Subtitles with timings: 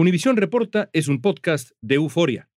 [0.00, 2.48] Univisión Reporta es un podcast de euforia.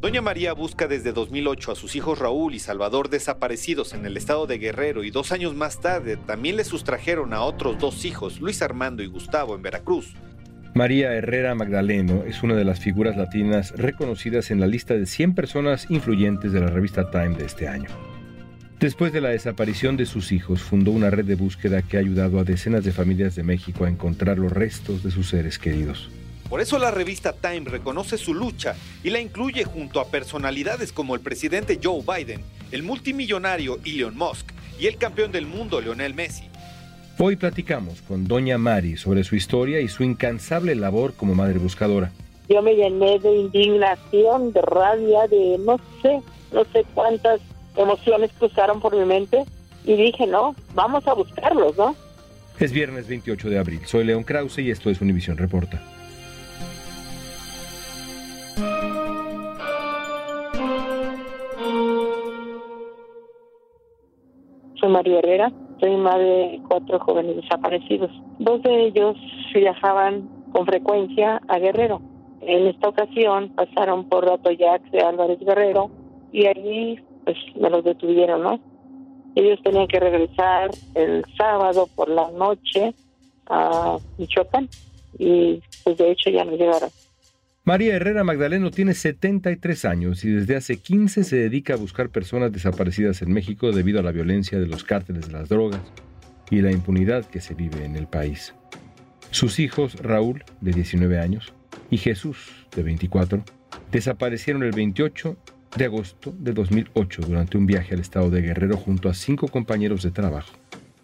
[0.00, 4.46] Doña María busca desde 2008 a sus hijos Raúl y Salvador desaparecidos en el estado
[4.46, 8.62] de Guerrero y dos años más tarde también le sustrajeron a otros dos hijos, Luis
[8.62, 10.14] Armando y Gustavo, en Veracruz.
[10.74, 15.34] María Herrera Magdaleno es una de las figuras latinas reconocidas en la lista de 100
[15.34, 17.90] personas influyentes de la revista Time de este año.
[18.82, 22.40] Después de la desaparición de sus hijos, fundó una red de búsqueda que ha ayudado
[22.40, 26.10] a decenas de familias de México a encontrar los restos de sus seres queridos.
[26.48, 31.14] Por eso la revista Time reconoce su lucha y la incluye junto a personalidades como
[31.14, 32.40] el presidente Joe Biden,
[32.72, 34.50] el multimillonario Elon Musk
[34.80, 36.48] y el campeón del mundo Lionel Messi.
[37.18, 42.10] Hoy platicamos con Doña Mari sobre su historia y su incansable labor como madre buscadora.
[42.48, 46.20] Yo me llené de indignación, de rabia, de no sé,
[46.52, 47.40] no sé cuántas
[47.76, 49.44] emociones cruzaron por mi mente
[49.84, 51.94] y dije, no, vamos a buscarlos, ¿no?
[52.58, 53.80] Es viernes 28 de abril.
[53.86, 55.80] Soy León Krause y esto es Univisión Reporta.
[64.78, 68.10] Soy María Herrera, soy madre de cuatro jóvenes desaparecidos.
[68.38, 69.16] Dos de ellos
[69.54, 72.00] viajaban con frecuencia a Guerrero.
[72.40, 75.90] En esta ocasión pasaron por Atoyac de Álvarez Guerrero
[76.32, 78.60] y allí pues me los detuvieron, ¿no?
[79.34, 82.94] Ellos tenían que regresar el sábado por la noche
[83.46, 84.68] a Michoacán
[85.18, 86.90] y pues de hecho ya no llegaron.
[87.64, 92.52] María Herrera Magdaleno tiene 73 años y desde hace 15 se dedica a buscar personas
[92.52, 95.80] desaparecidas en México debido a la violencia de los cárteles de las drogas
[96.50, 98.52] y la impunidad que se vive en el país.
[99.30, 101.54] Sus hijos, Raúl, de 19 años,
[101.88, 103.42] y Jesús, de 24,
[103.92, 105.36] desaparecieron el 28
[105.76, 110.02] de agosto de 2008 durante un viaje al estado de Guerrero junto a cinco compañeros
[110.02, 110.52] de trabajo.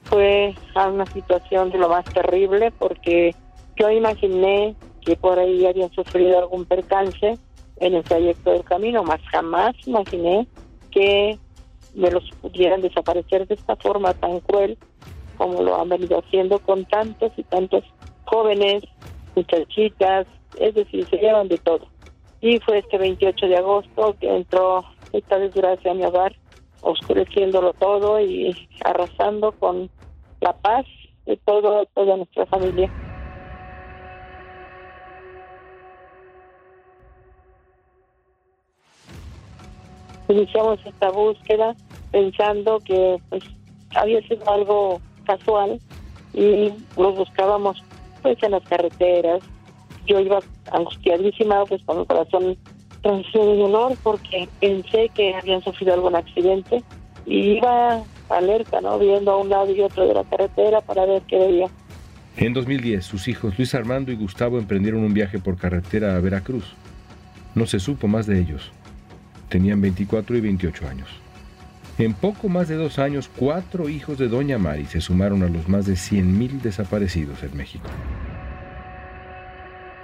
[0.05, 3.35] Fue una situación de lo más terrible porque
[3.77, 7.39] yo imaginé que por ahí habían sufrido algún percance
[7.77, 10.47] en el trayecto del camino, más jamás imaginé
[10.91, 11.39] que
[11.95, 14.77] me los pudieran desaparecer de esta forma tan cruel
[15.37, 17.85] como lo han venido haciendo con tantos y tantos
[18.25, 18.83] jóvenes,
[19.37, 20.27] muchachitas,
[20.59, 21.89] es decir, se llevan de todo.
[22.41, 26.35] Y fue este 28 de agosto que entró esta desgracia a mi hogar,
[26.83, 29.91] oscureciéndolo todo y arrasando con
[30.41, 30.87] la paz
[31.27, 32.91] de todo, toda nuestra familia.
[40.29, 41.75] Iniciamos esta búsqueda
[42.13, 43.43] pensando que pues
[43.95, 45.81] había sido algo casual
[46.35, 47.83] y los buscábamos
[48.23, 49.41] pues en las carreteras,
[50.09, 50.41] yo iba
[50.73, 52.57] angustiadísima, pues con el corazón
[53.03, 56.83] trance de dolor porque pensé que habían sufrido algún accidente
[57.27, 58.99] y iba alerta, ¿no?
[58.99, 61.69] Viendo a un lado y otro de la carretera para ver qué veía.
[62.37, 66.75] En 2010, sus hijos Luis Armando y Gustavo emprendieron un viaje por carretera a Veracruz.
[67.55, 68.71] No se supo más de ellos.
[69.49, 71.09] Tenían 24 y 28 años.
[71.99, 75.69] En poco más de dos años, cuatro hijos de Doña Mari se sumaron a los
[75.69, 77.89] más de 100.000 desaparecidos en México.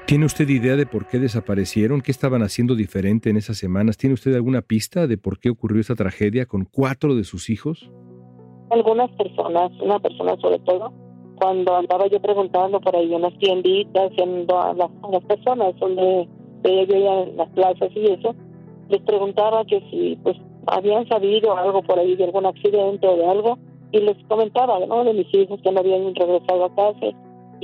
[0.06, 2.03] ¿Tiene usted idea de por qué desaparecieron?
[2.03, 3.97] ¿Qué estaban haciendo diferente en esas semanas?
[3.97, 7.91] ¿Tiene usted alguna pista de por qué ocurrió esta tragedia con cuatro de sus hijos?
[8.69, 10.93] Algunas personas, una persona sobre todo,
[11.37, 16.29] cuando andaba yo preguntando por ahí en las tienditas, las, a las personas donde
[16.62, 18.35] veía yo en las plazas y eso,
[18.91, 20.37] les preguntaba que si pues
[20.67, 23.59] habían sabido algo por ahí de algún accidente o de algo
[23.91, 25.03] y les comentaba ¿no?
[25.03, 27.06] de mis hijos que no habían regresado a casa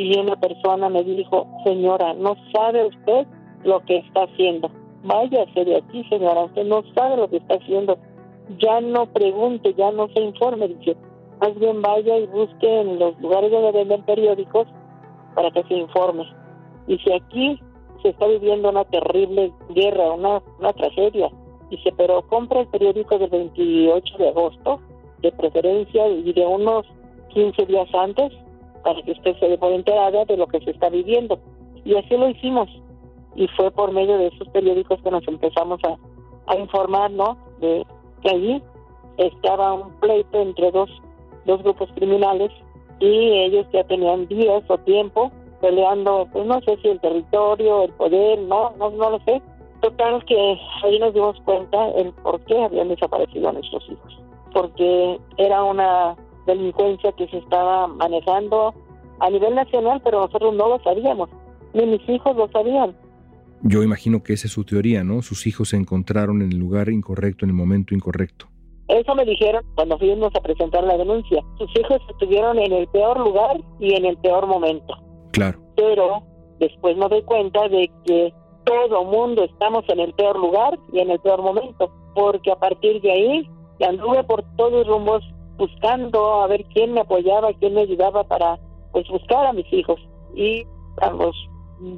[0.02, 3.26] y una persona me dijo señora no sabe usted
[3.64, 4.70] lo que está haciendo.
[5.04, 7.98] Váyase de aquí señora usted no sabe lo que está haciendo.
[8.58, 10.96] Ya no pregunte ya no se informe dice
[11.40, 14.66] más bien vaya y busque en los lugares donde venden periódicos
[15.34, 16.26] para que se informe
[16.86, 17.60] dice aquí
[18.02, 21.30] se está viviendo una terrible guerra una, una tragedia
[21.70, 24.80] Dice, pero compra el periódico del 28 de agosto,
[25.22, 26.84] de preferencia, y de unos
[27.28, 28.32] 15 días antes,
[28.82, 31.38] para que usted se dé por enterada de lo que se está viviendo.
[31.84, 32.68] Y así lo hicimos.
[33.36, 35.96] Y fue por medio de esos periódicos que nos empezamos a,
[36.52, 37.36] a informar, ¿no?
[37.60, 37.86] De
[38.22, 38.62] que allí
[39.16, 40.90] estaba un pleito entre dos,
[41.46, 42.50] dos grupos criminales
[42.98, 45.30] y ellos ya tenían días o tiempo
[45.60, 49.42] peleando, pues no sé si el territorio, el poder, no, no, no lo sé,
[49.80, 54.18] Total que ahí nos dimos cuenta el por qué habían desaparecido a nuestros hijos.
[54.52, 56.16] Porque era una
[56.46, 58.74] delincuencia que se estaba manejando
[59.20, 61.28] a nivel nacional, pero nosotros no lo sabíamos,
[61.74, 62.96] ni mis hijos lo sabían.
[63.62, 65.20] Yo imagino que esa es su teoría, ¿no?
[65.20, 68.46] Sus hijos se encontraron en el lugar incorrecto, en el momento incorrecto.
[68.88, 71.44] Eso me dijeron cuando fuimos a presentar la denuncia.
[71.58, 74.94] Sus hijos estuvieron en el peor lugar y en el peor momento.
[75.30, 75.60] Claro.
[75.76, 76.22] Pero
[76.58, 78.32] después me doy cuenta de que
[78.64, 83.00] todo mundo estamos en el peor lugar y en el peor momento, porque a partir
[83.00, 83.50] de ahí
[83.86, 85.22] anduve por todos los rumbos
[85.60, 88.58] buscando a ver quién me apoyaba, quién me ayudaba para
[88.92, 90.00] pues buscar a mis hijos.
[90.34, 90.64] Y
[91.02, 91.36] a los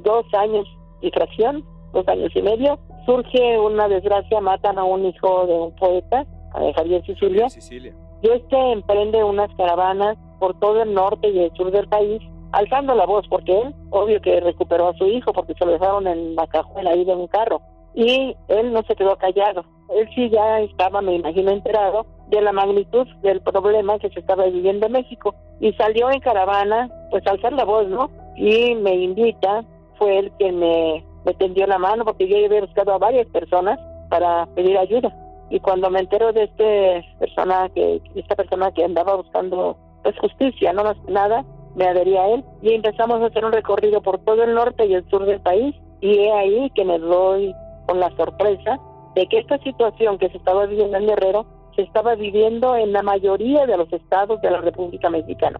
[0.03, 0.67] dos años
[1.01, 1.63] y fracción,
[1.93, 6.73] dos años y medio, surge una desgracia, matan a un hijo de un poeta, a
[6.75, 7.49] Javier Sicilia.
[7.49, 7.95] Sicilia.
[8.21, 12.21] Y este emprende unas caravanas por todo el norte y el sur del país
[12.51, 16.05] alzando la voz, porque él, obvio que recuperó a su hijo, porque se lo dejaron
[16.07, 17.61] en la cajuela ahí de un carro.
[17.95, 19.65] Y él no se quedó callado.
[19.95, 24.45] Él sí ya estaba, me imagino, enterado de la magnitud del problema que se estaba
[24.45, 25.35] viviendo en México.
[25.59, 28.09] Y salió en caravana, pues alzar la voz, ¿no?
[28.35, 29.63] Y me invita,
[29.97, 33.79] fue él quien me, me tendió la mano, porque yo había buscado a varias personas
[34.09, 35.13] para pedir ayuda.
[35.49, 40.73] Y cuando me entero de este persona que, esta persona que andaba buscando pues justicia,
[40.73, 41.45] no más que nada,
[41.75, 44.93] me adherí a él y empezamos a hacer un recorrido por todo el norte y
[44.93, 47.53] el sur del país y he ahí que me doy
[47.87, 48.79] con la sorpresa
[49.15, 51.45] de que esta situación que se estaba viviendo en Guerrero
[51.75, 55.59] se estaba viviendo en la mayoría de los estados de la República Mexicana.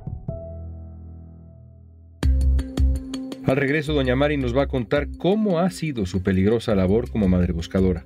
[3.46, 7.28] Al regreso, doña Mari nos va a contar cómo ha sido su peligrosa labor como
[7.28, 8.06] madre buscadora.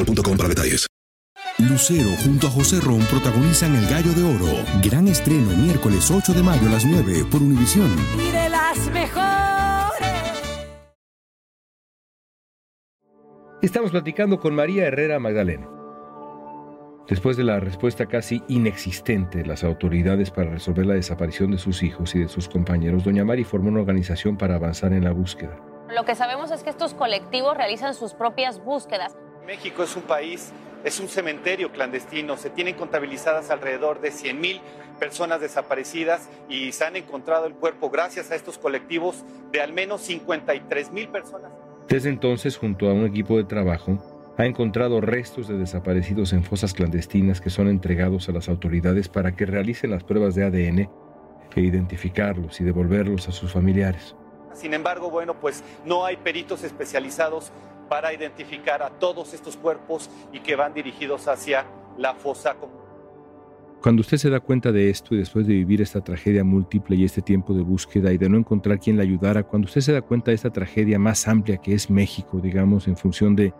[0.03, 0.87] boostmobile.com para detalles.
[1.59, 4.63] Lucero junto a José Ron protagonizan El Gallo de Oro.
[4.83, 7.89] Gran estreno miércoles 8 de mayo a las 9 por Univisión.
[8.17, 9.31] Y de las mejores.
[13.61, 15.69] Estamos platicando con María Herrera Magdaleno.
[17.07, 21.83] Después de la respuesta casi inexistente de las autoridades para resolver la desaparición de sus
[21.83, 25.59] hijos y de sus compañeros, doña Mari formó una organización para avanzar en la búsqueda.
[25.93, 29.15] Lo que sabemos es que estos colectivos realizan sus propias búsquedas.
[29.45, 30.51] México es un país,
[30.83, 32.37] es un cementerio clandestino.
[32.37, 34.61] Se tienen contabilizadas alrededor de 100.000
[34.99, 40.07] personas desaparecidas y se han encontrado el cuerpo gracias a estos colectivos de al menos
[40.07, 41.51] 53.000 personas.
[41.87, 43.97] Desde entonces, junto a un equipo de trabajo,
[44.37, 49.35] ha encontrado restos de desaparecidos en fosas clandestinas que son entregados a las autoridades para
[49.35, 50.89] que realicen las pruebas de ADN
[51.55, 54.15] e identificarlos y devolverlos a sus familiares.
[54.53, 57.51] Sin embargo, bueno, pues no hay peritos especializados
[57.91, 61.65] para identificar a todos estos cuerpos y que van dirigidos hacia
[61.97, 62.79] la fosa común.
[63.81, 67.03] Cuando usted se da cuenta de esto y después de vivir esta tragedia múltiple y
[67.03, 70.01] este tiempo de búsqueda y de no encontrar quien la ayudara, cuando usted se da
[70.01, 73.53] cuenta de esta tragedia más amplia que es México, digamos, en función de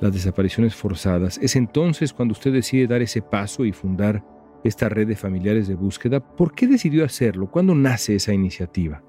[0.00, 4.24] las desapariciones forzadas, es entonces cuando usted decide dar ese paso y fundar
[4.64, 6.20] esta red de familiares de búsqueda.
[6.20, 7.50] ¿Por qué decidió hacerlo?
[7.50, 9.02] ¿Cuándo nace esa iniciativa?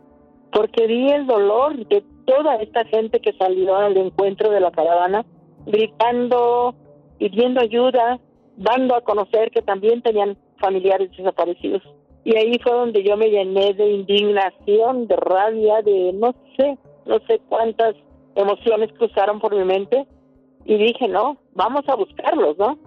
[0.58, 5.24] Porque vi el dolor de toda esta gente que salió al encuentro de la caravana,
[5.68, 6.74] gritando,
[7.20, 8.20] pidiendo ayuda,
[8.56, 11.84] dando a conocer que también tenían familiares desaparecidos.
[12.24, 17.20] Y ahí fue donde yo me llené de indignación, de rabia, de no sé, no
[17.28, 17.94] sé cuántas
[18.34, 20.08] emociones cruzaron por mi mente.
[20.66, 22.80] Y dije, no, vamos a buscarlos, ¿no?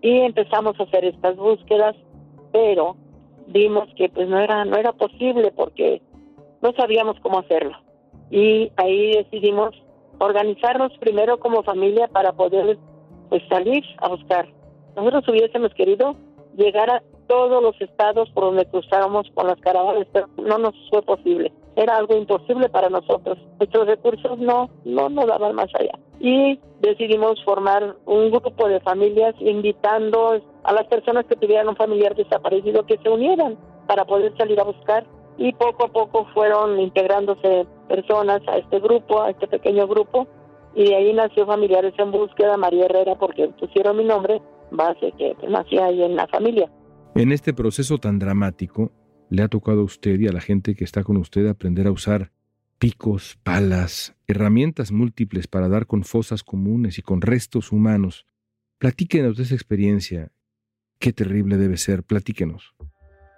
[0.00, 1.96] Y empezamos a hacer estas búsquedas,
[2.52, 2.94] pero
[3.48, 6.00] vimos que pues no era, no era posible porque
[6.62, 7.76] no sabíamos cómo hacerlo.
[8.30, 9.70] Y ahí decidimos
[10.18, 12.78] organizarnos primero como familia para poder
[13.28, 14.46] pues salir a buscar.
[14.96, 16.16] Nosotros hubiésemos querido
[16.56, 21.00] llegar a todos los estados por donde cruzábamos con las caravanas, pero no nos fue
[21.02, 21.52] posible.
[21.76, 23.38] Era algo imposible para nosotros.
[23.58, 25.92] Nuestros recursos no, no nos daban más allá.
[26.18, 32.16] Y decidimos formar un grupo de familias invitando a las personas que tuvieran un familiar
[32.16, 35.06] desaparecido que se unieran para poder salir a buscar.
[35.40, 40.28] Y poco a poco fueron integrándose personas a este grupo, a este pequeño grupo.
[40.74, 45.34] Y de ahí nació Familiares en Búsqueda, María Herrera, porque pusieron mi nombre base que
[45.48, 46.70] nació ahí en la familia.
[47.14, 48.92] En este proceso tan dramático,
[49.30, 51.92] le ha tocado a usted y a la gente que está con usted aprender a
[51.92, 52.32] usar
[52.78, 58.26] picos, palas, herramientas múltiples para dar con fosas comunes y con restos humanos.
[58.76, 60.32] Platíquenos de esa experiencia.
[60.98, 62.02] Qué terrible debe ser.
[62.02, 62.74] Platíquenos.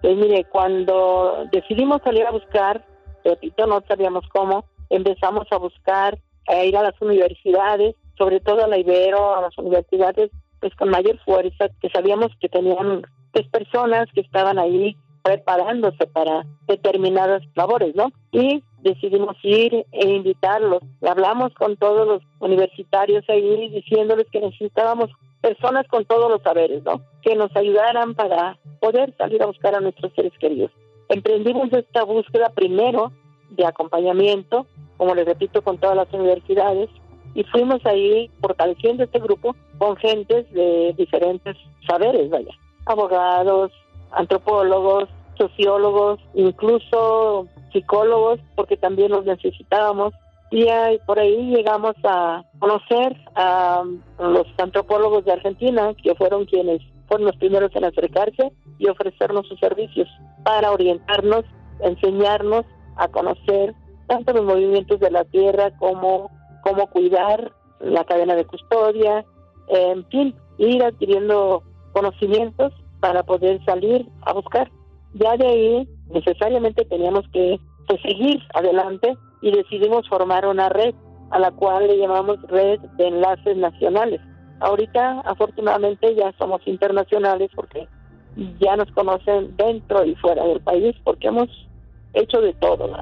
[0.02, 2.84] Pues mire, cuando decidimos salir a buscar,
[3.24, 6.18] repito, no sabíamos cómo, empezamos a buscar,
[6.48, 10.30] a ir a las universidades, sobre todo a la Ibero, a las universidades
[10.60, 16.44] pues con mayor fuerza, que sabíamos que tenían pues, personas que estaban ahí preparándose para
[16.66, 18.10] determinadas labores, ¿no?
[18.32, 20.82] Y decidimos ir e invitarlos.
[21.00, 27.00] Hablamos con todos los universitarios ahí diciéndoles que necesitábamos personas con todos los saberes, ¿no?
[27.22, 30.70] Que nos ayudaran para poder salir a buscar a nuestros seres queridos.
[31.08, 33.12] Emprendimos esta búsqueda primero
[33.50, 36.88] de acompañamiento, como les repito, con todas las universidades,
[37.34, 42.52] y fuimos ahí fortaleciendo este grupo con gentes de diferentes saberes, vaya,
[42.86, 43.72] abogados,
[44.10, 50.12] antropólogos, sociólogos, incluso psicólogos, porque también los necesitábamos.
[50.50, 50.66] Y
[51.06, 53.82] por ahí llegamos a conocer a
[54.18, 59.60] los antropólogos de Argentina, que fueron quienes fueron los primeros en acercarse y ofrecernos sus
[59.60, 60.08] servicios
[60.44, 61.44] para orientarnos,
[61.80, 62.64] enseñarnos
[62.96, 63.74] a conocer
[64.06, 66.30] tanto los movimientos de la tierra como
[66.62, 69.26] cómo cuidar la cadena de custodia,
[69.68, 74.70] en fin, ir adquiriendo conocimientos para poder salir a buscar.
[75.12, 77.60] Ya de ahí necesariamente teníamos que
[78.02, 80.94] seguir adelante y decidimos formar una red
[81.30, 84.22] a la cual le llamamos Red de Enlaces Nacionales.
[84.62, 87.88] Ahorita, afortunadamente, ya somos internacionales porque
[88.60, 91.48] ya nos conocen dentro y fuera del país porque hemos
[92.14, 92.96] hecho de todo.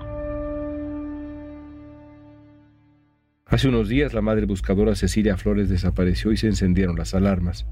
[3.45, 7.67] Hace unos días la madre buscadora Cecilia Flores desapareció y se encendieron las alarmas.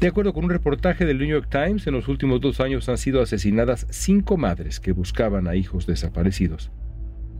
[0.00, 2.98] De acuerdo con un reportaje del New York Times, en los últimos dos años han
[2.98, 6.72] sido asesinadas cinco madres que buscaban a hijos desaparecidos.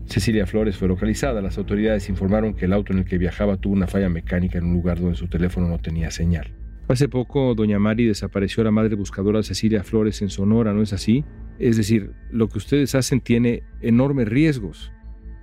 [0.05, 1.41] Cecilia Flores fue localizada.
[1.41, 4.65] Las autoridades informaron que el auto en el que viajaba tuvo una falla mecánica en
[4.65, 6.53] un lugar donde su teléfono no tenía señal.
[6.87, 10.91] Hace poco, doña Mari desapareció a la madre buscadora Cecilia Flores en Sonora, ¿no es
[10.91, 11.23] así?
[11.57, 14.91] Es decir, lo que ustedes hacen tiene enormes riesgos.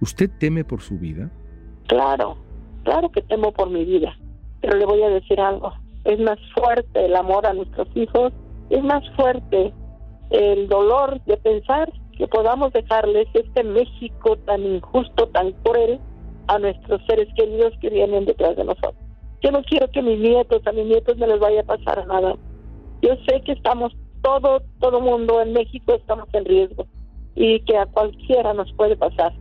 [0.01, 1.31] ¿Usted teme por su vida?
[1.87, 2.37] Claro,
[2.85, 4.19] claro que temo por mi vida,
[4.61, 5.73] pero le voy a decir algo.
[6.05, 8.33] Es más fuerte el amor a nuestros hijos,
[8.69, 9.73] es más fuerte
[10.31, 16.01] el dolor de pensar que podamos dejarles este México tan injusto, tan cruel
[16.49, 18.97] a nuestros seres queridos que vienen detrás de nosotros.
[19.41, 22.35] Yo no quiero que mis nietos, a mis nietos no les vaya a pasar nada.
[23.03, 26.87] Yo sé que estamos todo, todo mundo en México estamos en riesgo
[27.37, 29.33] y que a cualquiera nos puede pasar.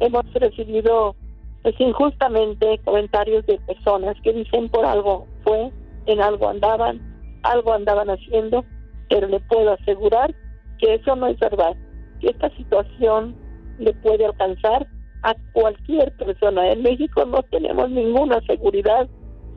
[0.00, 1.14] Hemos recibido
[1.62, 5.70] pues injustamente comentarios de personas que dicen por algo fue,
[6.06, 7.00] en algo andaban,
[7.44, 8.64] algo andaban haciendo,
[9.08, 10.34] pero le puedo asegurar
[10.78, 11.76] que eso no es verdad,
[12.20, 13.34] que esta situación
[13.78, 14.86] le puede alcanzar
[15.22, 16.72] a cualquier persona.
[16.72, 19.08] En México no tenemos ninguna seguridad,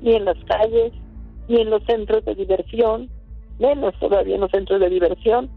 [0.02, 0.94] ni en las calles,
[1.48, 3.10] ni en los centros de diversión,
[3.60, 5.50] menos todavía en los centros de diversión,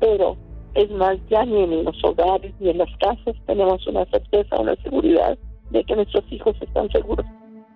[0.00, 0.36] pero
[0.74, 4.76] Es más, ya ni en los hogares ni en las casas tenemos una certeza, una
[4.76, 5.36] seguridad
[5.70, 7.26] de que nuestros hijos están seguros.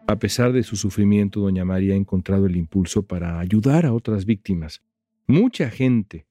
[0.06, 4.26] A pesar de su sufrimiento, doña María ha encontrado el impulso para ayudar a otras
[4.26, 4.82] víctimas.
[5.26, 6.26] Mucha gente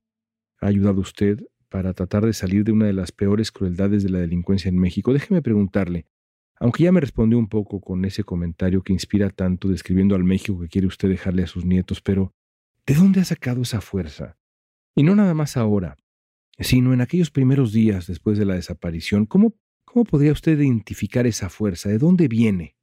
[0.62, 1.40] ha ayudado a usted
[1.74, 5.12] para tratar de salir de una de las peores crueldades de la delincuencia en México.
[5.12, 6.06] Déjeme preguntarle,
[6.60, 10.60] aunque ya me respondió un poco con ese comentario que inspira tanto describiendo al México
[10.60, 12.32] que quiere usted dejarle a sus nietos, pero
[12.86, 14.38] ¿de dónde ha sacado esa fuerza?
[14.94, 15.98] Y no nada más ahora,
[16.60, 19.26] sino en aquellos primeros días después de la desaparición.
[19.26, 19.54] ¿Cómo,
[19.84, 21.90] cómo podría usted identificar esa fuerza?
[21.90, 22.76] ¿De dónde viene?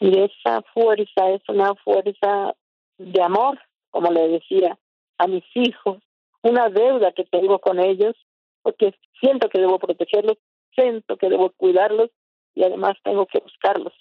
[0.00, 2.56] Y esa fuerza es una fuerza
[2.98, 4.76] de amor, como le decía,
[5.18, 6.02] a mis hijos,
[6.42, 8.16] una deuda que tengo con ellos,
[8.62, 10.38] porque siento que debo protegerlos,
[10.74, 12.10] siento que debo cuidarlos
[12.54, 13.92] y además tengo que buscarlos.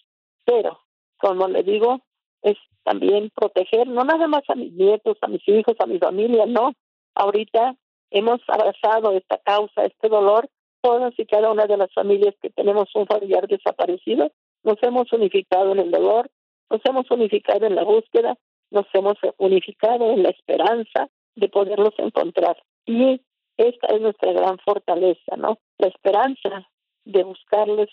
[0.46, 0.80] Pero,
[1.18, 2.02] como le digo,
[2.42, 6.46] es también proteger no nada más a mis nietos, a mis hijos, a mi familia,
[6.46, 6.74] no.
[7.16, 7.76] Ahorita
[8.10, 10.50] hemos abrazado esta causa, este dolor,
[10.82, 14.32] todas y cada una de las familias que tenemos un familiar desaparecido,
[14.64, 16.30] nos hemos unificado en el dolor,
[16.70, 18.38] nos hemos unificado en la búsqueda,
[18.72, 22.58] nos hemos unificado en la esperanza de poderlos encontrar.
[22.86, 23.22] Y
[23.70, 25.60] esta es nuestra gran fortaleza, ¿no?
[25.78, 26.68] La esperanza
[27.06, 27.90] de buscarlos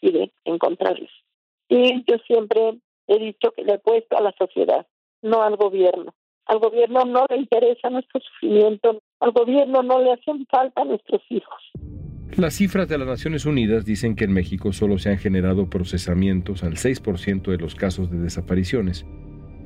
[0.00, 1.10] y de encontrarlos.
[1.68, 4.86] Y yo siempre he dicho que le he puesto a la sociedad,
[5.22, 6.14] no al gobierno.
[6.46, 11.70] Al gobierno no le interesa nuestro sufrimiento, al gobierno no le hacen falta nuestros hijos.
[12.36, 16.62] Las cifras de las Naciones Unidas dicen que en México solo se han generado procesamientos
[16.62, 19.04] al 6% de los casos de desapariciones.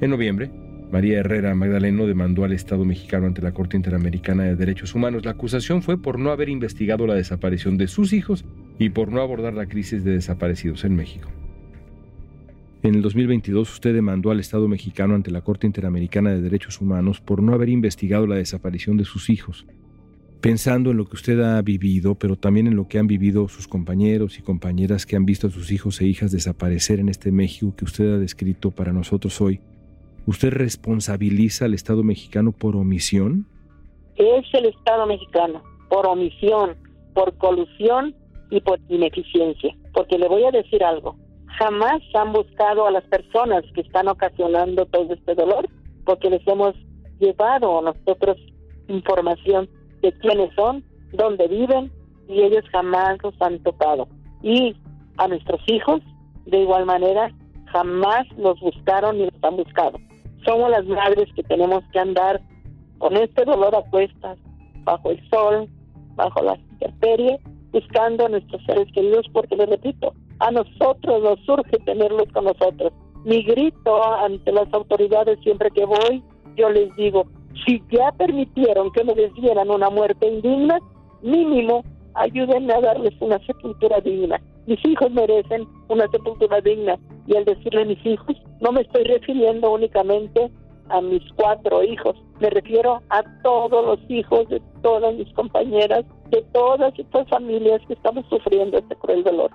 [0.01, 0.51] En noviembre,
[0.93, 5.25] María Herrera Magdaleno demandó al Estado mexicano ante la Corte Interamericana de Derechos Humanos.
[5.25, 8.45] La acusación fue por no haber investigado la desaparición de sus hijos
[8.79, 11.31] y por no abordar la crisis de desaparecidos en México.
[12.85, 17.21] En el 2022 usted demandó al Estado mexicano ante la Corte Interamericana de Derechos Humanos
[17.21, 19.67] por no haber investigado la desaparición de sus hijos.
[20.43, 23.67] Pensando en lo que usted ha vivido, pero también en lo que han vivido sus
[23.67, 27.75] compañeros y compañeras que han visto a sus hijos e hijas desaparecer en este México
[27.75, 29.61] que usted ha descrito para nosotros hoy,
[30.27, 33.47] ¿usted responsabiliza al Estado mexicano por omisión?
[34.17, 36.77] Es el Estado mexicano, por omisión,
[37.15, 38.15] por colusión
[38.51, 39.75] y por ineficiencia.
[39.93, 41.17] Porque le voy a decir algo,
[41.59, 45.69] jamás han buscado a las personas que están ocasionando todo este dolor,
[46.05, 46.75] porque les hemos
[47.19, 48.37] llevado nosotros
[48.89, 49.69] información
[50.03, 51.91] de quiénes son, dónde viven,
[52.29, 54.09] y ellos jamás los han tocado.
[54.43, 54.75] Y
[55.17, 56.03] a nuestros hijos,
[56.47, 57.33] de igual manera,
[57.67, 59.99] jamás los buscaron ni los han buscado.
[60.45, 62.41] Somos las madres que tenemos que andar
[62.99, 64.39] con este dolor a cuestas,
[64.85, 65.69] bajo el sol,
[66.15, 67.39] bajo la intemperie,
[67.73, 72.93] buscando a nuestros seres queridos, porque les repito, a nosotros nos surge tenerlos con nosotros.
[73.25, 76.23] Mi grito ante las autoridades siempre que voy,
[76.57, 77.27] yo les digo,
[77.67, 80.79] si ya permitieron que me les dieran una muerte indigna,
[81.23, 81.83] mínimo
[82.15, 84.41] ayúdenme a darles una sepultura digna.
[84.67, 86.99] Mis hijos merecen una sepultura digna.
[87.27, 90.51] Y al decirle a mis hijos, no me estoy refiriendo únicamente
[90.91, 96.43] a mis cuatro hijos, me refiero a todos los hijos de todas mis compañeras, de
[96.53, 99.51] todas estas familias que estamos sufriendo este cruel dolor.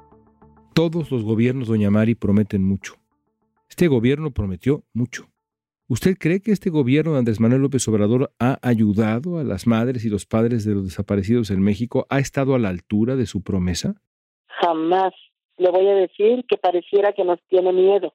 [0.74, 2.96] Todos los gobiernos, doña Mari, prometen mucho.
[3.70, 5.28] Este gobierno prometió mucho.
[5.88, 10.06] ¿Usted cree que este gobierno de Andrés Manuel López Obrador ha ayudado a las madres
[10.06, 12.06] y los padres de los desaparecidos en México?
[12.10, 13.96] ¿Ha estado a la altura de su promesa?
[14.62, 15.14] Jamás.
[15.60, 18.13] Le voy a decir que pareciera que nos tiene miedo.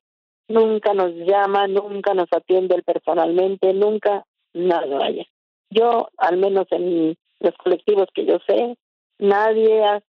[0.48, 5.26] Nunca nos llama, nunca nos atiende él personalmente, nunca nada vaya.
[5.68, 8.78] Yo, al menos en los colectivos que yo sé,
[9.18, 10.02] nadie ha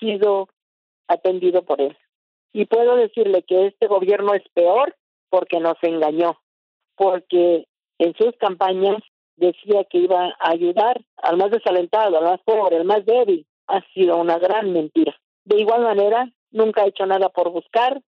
[0.00, 0.48] sido
[1.08, 1.94] atendido por él.
[2.54, 4.96] Y puedo decirle que este gobierno es peor
[5.28, 6.40] porque nos engañó,
[6.96, 7.66] porque
[7.98, 9.02] en sus campañas
[9.36, 13.46] decía que iba a ayudar al más desalentado, al más pobre, al más débil.
[13.66, 15.14] Ha sido una gran mentira.
[15.44, 18.00] De igual manera, nunca ha hecho nada por buscar,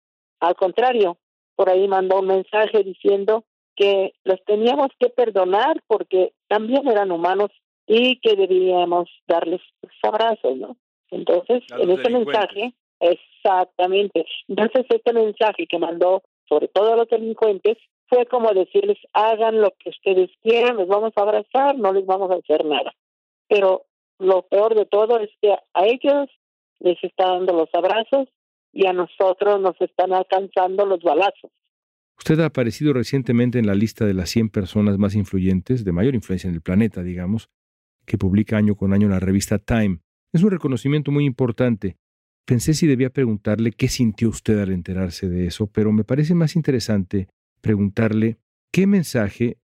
[0.41, 1.19] al contrario,
[1.57, 7.51] por ahí mandó un mensaje diciendo que los teníamos que perdonar porque también eran humanos
[7.87, 9.61] y que debíamos darles
[10.03, 10.77] abrazos, ¿no?
[11.11, 14.27] Entonces, en ese mensaje Exactamente.
[14.49, 17.77] Entonces, este mensaje que mandó, sobre todo a los delincuentes,
[18.09, 22.31] fue como decirles, hagan lo que ustedes quieran, les vamos a abrazar, no les vamos
[22.31, 22.95] a hacer nada.
[23.49, 23.85] Pero
[24.19, 26.29] lo peor de todo es que a ellos
[26.81, 28.29] les está dando los abrazos
[28.73, 31.51] y a nosotros nos están alcanzando los balazos.
[32.19, 36.15] Usted ha aparecido recientemente en la lista de las 100 personas más influyentes, de mayor
[36.15, 37.49] influencia en el planeta, digamos,
[38.05, 40.01] que publica año con año la revista Time.
[40.33, 41.97] Es un reconocimiento muy importante
[42.49, 46.57] Pensé si debía preguntarle qué sintió usted al enterarse de eso, pero me parece más
[46.57, 47.29] interesante
[47.61, 48.39] preguntarle
[48.73, 49.59] qué mensaje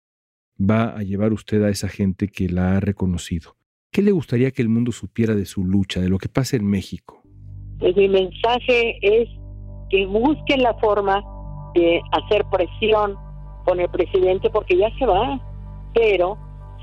[0.61, 3.57] va a llevar usted a esa gente que la ha reconocido.
[3.95, 6.67] ¿Qué le gustaría que el mundo supiera de su lucha, de lo que pasa en
[6.67, 7.23] México?
[7.79, 9.29] Pues mi mensaje es
[9.89, 11.23] que busquen la forma
[11.75, 13.15] de hacer presión
[13.65, 15.41] con el presidente porque ya se va,
[15.95, 16.37] pero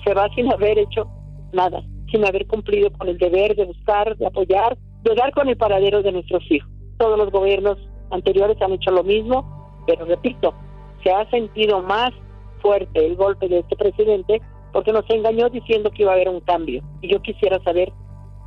[0.05, 1.05] se va sin haber hecho
[1.51, 5.57] nada, sin haber cumplido con el deber de buscar, de apoyar, de dar con el
[5.57, 6.69] paradero de nuestros hijos.
[6.97, 7.77] Todos los gobiernos
[8.11, 10.53] anteriores han hecho lo mismo, pero repito,
[11.03, 12.11] se ha sentido más
[12.61, 14.41] fuerte el golpe de este presidente
[14.73, 16.81] porque nos engañó diciendo que iba a haber un cambio.
[17.01, 17.91] Y yo quisiera saber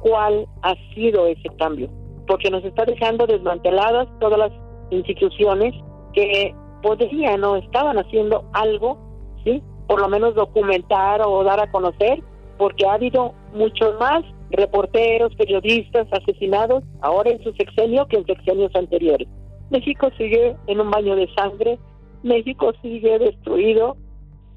[0.01, 1.89] cuál ha sido ese cambio,
[2.27, 4.53] porque nos está dejando desmanteladas todas las
[4.91, 5.75] instituciones
[6.13, 8.99] que podrían o estaban haciendo algo,
[9.45, 9.63] ¿sí?
[9.87, 12.23] Por lo menos documentar o dar a conocer,
[12.59, 18.75] porque ha habido muchos más reporteros, periodistas asesinados ahora en su sexenio que en sexenios
[18.75, 19.29] anteriores.
[19.71, 21.79] México sigue en un baño de sangre,
[22.23, 23.97] México sigue destruido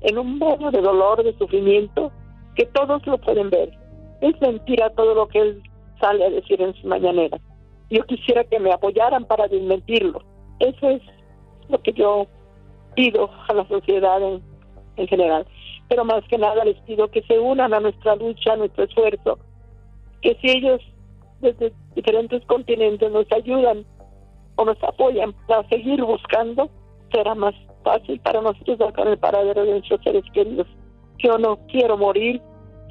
[0.01, 2.12] en un baño de dolor, de sufrimiento,
[2.55, 3.71] que todos lo pueden ver.
[4.21, 5.63] Es mentira todo lo que él
[5.99, 7.38] sale a decir en su mañanera.
[7.89, 10.21] Yo quisiera que me apoyaran para desmentirlo.
[10.60, 11.01] Eso es
[11.69, 12.27] lo que yo
[12.95, 14.41] pido a la sociedad en,
[14.97, 15.45] en general.
[15.88, 19.39] Pero más que nada les pido que se unan a nuestra lucha, a nuestro esfuerzo,
[20.21, 20.81] que si ellos
[21.39, 23.86] desde diferentes continentes nos ayudan
[24.55, 26.69] o nos apoyan para seguir buscando,
[27.12, 27.53] será más
[27.88, 30.67] fácil para nosotros sacar el paradero de nuestros seres queridos.
[31.19, 32.41] Yo no quiero morir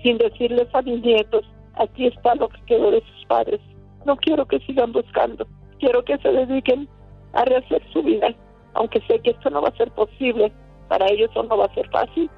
[0.02, 3.60] sin decirles a mis nietos, aquí está lo que quedó de sus padres.
[4.06, 5.46] No quiero que sigan buscando,
[5.78, 6.88] quiero que se dediquen
[7.34, 8.28] a rehacer su vida,
[8.74, 10.52] aunque sé que esto no va a ser posible,
[10.88, 12.30] para ellos eso no va a ser fácil,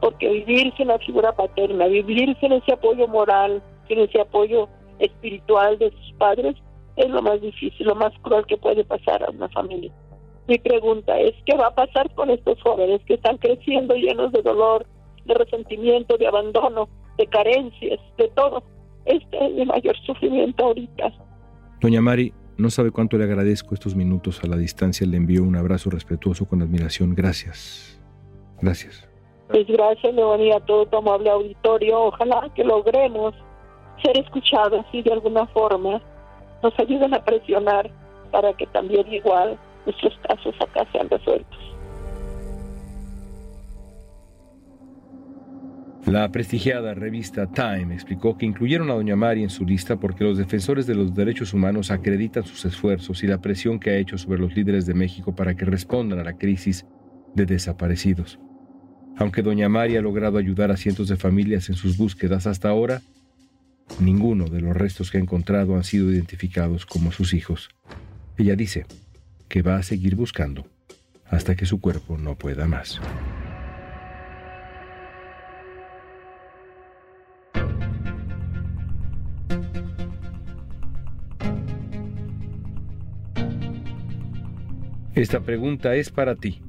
[0.00, 4.68] porque vivir sin la figura paterna, vivir sin ese apoyo moral, sin ese apoyo
[4.98, 6.56] espiritual de sus padres,
[6.96, 9.92] es lo más difícil, lo más cruel que puede pasar a una familia.
[10.48, 14.42] Mi pregunta es, ¿qué va a pasar con estos jóvenes que están creciendo llenos de
[14.42, 14.86] dolor,
[15.24, 18.62] de resentimiento, de abandono, de carencias, de todo?
[19.04, 21.12] Este es mi mayor sufrimiento ahorita.
[21.80, 25.06] Doña Mari, no sabe cuánto le agradezco estos minutos a la distancia.
[25.06, 27.14] Le envío un abrazo respetuoso con admiración.
[27.14, 27.98] Gracias.
[28.60, 29.08] Gracias.
[29.48, 32.02] Pues gracias, Leoní, a todo tu amable auditorio.
[32.02, 33.34] Ojalá que logremos
[34.02, 36.00] ser escuchados y de alguna forma
[36.62, 37.90] nos ayuden a presionar
[38.30, 39.58] para que también igual
[39.90, 41.58] nuestros casos acá sean resueltos.
[46.06, 50.38] La prestigiada revista Time explicó que incluyeron a Doña Mari en su lista porque los
[50.38, 54.40] defensores de los derechos humanos acreditan sus esfuerzos y la presión que ha hecho sobre
[54.40, 56.86] los líderes de México para que respondan a la crisis
[57.34, 58.40] de desaparecidos.
[59.18, 63.02] Aunque Doña Mari ha logrado ayudar a cientos de familias en sus búsquedas hasta ahora,
[64.00, 67.68] ninguno de los restos que ha encontrado han sido identificados como sus hijos.
[68.36, 68.86] Ella dice
[69.50, 70.64] que va a seguir buscando
[71.26, 73.00] hasta que su cuerpo no pueda más.
[85.16, 86.62] Esta pregunta es para ti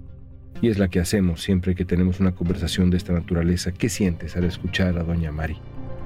[0.60, 3.72] y es la que hacemos siempre que tenemos una conversación de esta naturaleza.
[3.72, 5.58] ¿Qué sientes al escuchar a Doña Mari?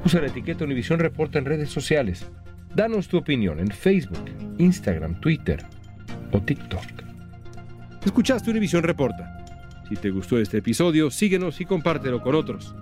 [0.03, 2.29] Usa la etiqueta Univisión Reporta en redes sociales.
[2.75, 5.65] Danos tu opinión en Facebook, Instagram, Twitter
[6.41, 6.84] TikTok.
[8.06, 9.45] Escuchaste Univisión Reporta.
[9.89, 12.74] Si te gustó este episodio, síguenos y compártelo con otros.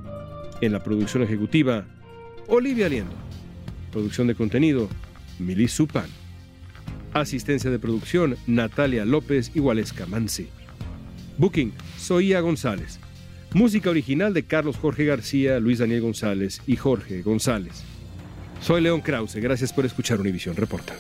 [0.62, 1.86] En la producción ejecutiva,
[2.48, 3.16] Olivia Liendo.
[3.92, 4.90] Producción de contenido,
[5.40, 6.08] Milis Supan.
[7.14, 10.48] Asistencia de producción, Natalia López y Waleska Mansi.
[11.38, 13.00] Booking, Soía González.
[13.54, 17.84] Música original de Carlos Jorge García, Luis Daniel González y Jorge González.
[18.62, 20.96] Soy León Krause, gracias por escuchar Univisión Reporta.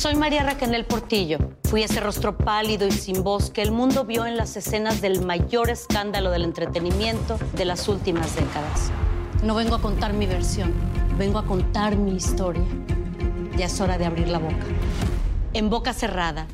[0.00, 1.36] Soy María Raquel Portillo.
[1.64, 5.26] Fui ese rostro pálido y sin voz que el mundo vio en las escenas del
[5.26, 8.90] mayor escándalo del entretenimiento de las últimas décadas.
[9.42, 10.72] No vengo a contar mi versión,
[11.18, 12.64] vengo a contar mi historia.
[13.58, 14.64] Ya es hora de abrir la boca.
[15.52, 16.46] En boca cerrada.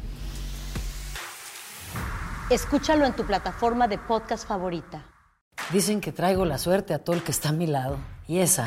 [2.51, 5.05] Escúchalo en tu plataforma de podcast favorita.
[5.73, 7.97] Dicen que traigo la suerte a todo el que está a mi lado.
[8.27, 8.67] Y esa